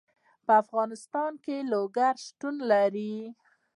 په 0.45 0.53
افغانستان 0.63 1.31
کې 1.43 1.55
لوگر 1.71 2.15
شتون 2.25 2.55
لري. 2.71 3.15